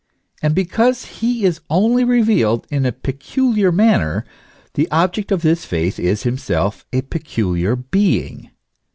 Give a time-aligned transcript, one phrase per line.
[0.41, 4.25] And because he is only revealed in a peculiar manner,
[4.73, 8.49] the object of this faith is himself a peculiar being.